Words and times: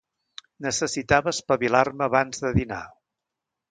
Necessitava 0.67 1.35
espavilar-me 1.35 2.09
abans 2.09 2.45
de 2.47 2.57
dinar. 2.61 2.85